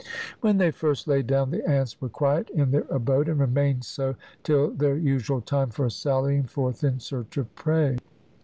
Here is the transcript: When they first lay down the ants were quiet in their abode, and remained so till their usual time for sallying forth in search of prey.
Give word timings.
When 0.39 0.57
they 0.57 0.71
first 0.71 1.07
lay 1.07 1.21
down 1.21 1.51
the 1.51 1.63
ants 1.69 2.01
were 2.01 2.09
quiet 2.09 2.49
in 2.49 2.71
their 2.71 2.87
abode, 2.89 3.29
and 3.29 3.39
remained 3.39 3.83
so 3.83 4.15
till 4.41 4.71
their 4.71 4.97
usual 4.97 5.41
time 5.41 5.69
for 5.69 5.87
sallying 5.91 6.45
forth 6.45 6.83
in 6.83 6.99
search 6.99 7.37
of 7.37 7.53
prey. 7.53 7.97